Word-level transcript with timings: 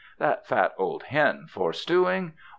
That 0.17 0.47
fat 0.47 0.73
old 0.79 1.03
hen 1.03 1.45
for 1.45 1.73
stewing? 1.73 2.33